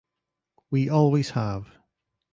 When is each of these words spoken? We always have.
We 0.71 0.89
always 0.89 1.29
have. 1.29 1.67